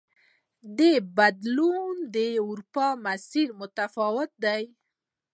د 0.77 0.79
بدلون 1.17 1.93
دا 2.15 2.27
اروپايي 2.47 2.97
مسیر 3.05 3.47
متفاوت 3.61 4.31
دی. 4.45 4.63